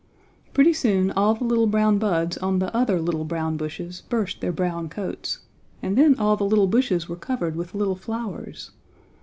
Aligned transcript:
Pretty 0.55 0.73
soon 0.73 1.11
all 1.11 1.35
the 1.35 1.43
little 1.43 1.67
brown 1.67 1.99
buds 1.99 2.35
on 2.39 2.57
the 2.57 2.75
other 2.75 2.99
little 2.99 3.23
brown 3.23 3.55
bushes 3.55 4.01
burst 4.09 4.41
their 4.41 4.51
brown 4.51 4.89
coats, 4.89 5.41
and 5.83 5.95
then 5.95 6.15
all 6.17 6.35
the 6.35 6.43
little 6.43 6.65
bushes 6.65 7.07
were 7.07 7.15
covered 7.15 7.55
with 7.55 7.75
little 7.75 7.95
flowers. 7.95 8.71